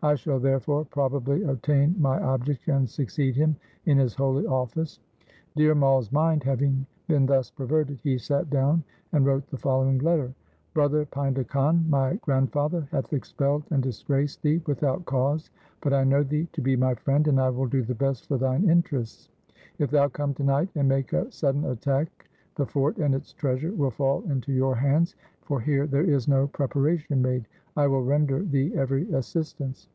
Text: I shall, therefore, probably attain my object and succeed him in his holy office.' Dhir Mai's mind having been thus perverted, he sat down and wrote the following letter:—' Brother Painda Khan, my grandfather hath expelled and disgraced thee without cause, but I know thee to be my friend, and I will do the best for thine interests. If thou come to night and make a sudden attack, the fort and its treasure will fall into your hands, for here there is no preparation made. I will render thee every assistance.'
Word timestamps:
I 0.00 0.14
shall, 0.14 0.38
therefore, 0.38 0.84
probably 0.84 1.42
attain 1.42 1.96
my 1.98 2.22
object 2.22 2.68
and 2.68 2.88
succeed 2.88 3.34
him 3.34 3.56
in 3.84 3.98
his 3.98 4.14
holy 4.14 4.46
office.' 4.46 5.00
Dhir 5.56 5.76
Mai's 5.76 6.12
mind 6.12 6.44
having 6.44 6.86
been 7.08 7.26
thus 7.26 7.50
perverted, 7.50 7.98
he 8.04 8.16
sat 8.16 8.48
down 8.48 8.84
and 9.10 9.26
wrote 9.26 9.48
the 9.48 9.56
following 9.58 9.98
letter:—' 9.98 10.32
Brother 10.74 11.04
Painda 11.04 11.42
Khan, 11.48 11.84
my 11.90 12.14
grandfather 12.22 12.86
hath 12.92 13.12
expelled 13.12 13.64
and 13.72 13.82
disgraced 13.82 14.40
thee 14.42 14.62
without 14.68 15.04
cause, 15.04 15.50
but 15.80 15.92
I 15.92 16.04
know 16.04 16.22
thee 16.22 16.46
to 16.52 16.60
be 16.62 16.76
my 16.76 16.94
friend, 16.94 17.26
and 17.26 17.40
I 17.40 17.50
will 17.50 17.66
do 17.66 17.82
the 17.82 17.96
best 17.96 18.28
for 18.28 18.38
thine 18.38 18.70
interests. 18.70 19.30
If 19.80 19.90
thou 19.90 20.06
come 20.08 20.32
to 20.34 20.44
night 20.44 20.68
and 20.76 20.88
make 20.88 21.12
a 21.12 21.28
sudden 21.32 21.64
attack, 21.64 22.30
the 22.54 22.66
fort 22.66 22.98
and 22.98 23.16
its 23.16 23.32
treasure 23.32 23.72
will 23.72 23.90
fall 23.90 24.22
into 24.30 24.52
your 24.52 24.76
hands, 24.76 25.16
for 25.42 25.60
here 25.60 25.86
there 25.86 26.04
is 26.04 26.28
no 26.28 26.46
preparation 26.46 27.22
made. 27.22 27.48
I 27.76 27.86
will 27.86 28.02
render 28.04 28.42
thee 28.42 28.72
every 28.74 29.08
assistance.' 29.12 29.88